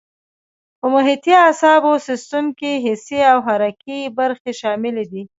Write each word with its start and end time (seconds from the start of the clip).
په 0.79 0.85
محیطي 0.93 1.33
اعصابو 1.45 1.91
سیستم 2.07 2.45
کې 2.59 2.71
حسي 2.85 3.19
او 3.31 3.37
حرکي 3.47 3.99
برخې 4.17 4.51
شاملې 4.61 5.05
دي. 5.11 5.23